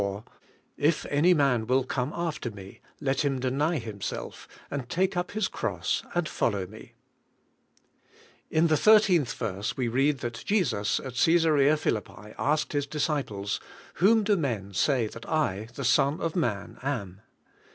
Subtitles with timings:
[0.77, 5.47] —If any majt will come after me, let him deny himself, and take up his
[5.47, 6.93] cross, and follow me,
[8.49, 13.59] IN the 13th verse we read that Jesus at Csesarea Philippi asked His disciples,
[14.01, 17.21] "Whom do men say that I, the Son of Man, am?"